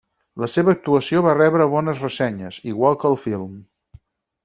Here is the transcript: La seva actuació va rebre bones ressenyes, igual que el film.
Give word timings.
La 0.43 0.47
seva 0.53 0.73
actuació 0.77 1.21
va 1.27 1.35
rebre 1.37 1.69
bones 1.75 2.03
ressenyes, 2.07 2.61
igual 2.75 3.01
que 3.05 3.11
el 3.15 3.23
film. 3.29 3.49